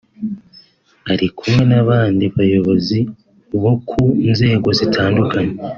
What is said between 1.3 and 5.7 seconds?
kumwe n’abandi bayobozi bo ku nzego zitandukanye